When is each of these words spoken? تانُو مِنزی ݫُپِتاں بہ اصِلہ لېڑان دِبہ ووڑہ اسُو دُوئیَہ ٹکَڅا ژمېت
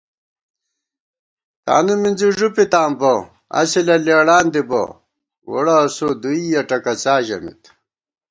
تانُو 1.65 1.95
مِنزی 2.01 2.29
ݫُپِتاں 2.37 2.89
بہ 2.99 3.13
اصِلہ 3.59 3.97
لېڑان 4.05 4.45
دِبہ 4.53 4.81
ووڑہ 5.49 5.75
اسُو 5.85 6.07
دُوئیَہ 6.21 6.61
ٹکَڅا 6.69 7.15
ژمېت 7.25 7.61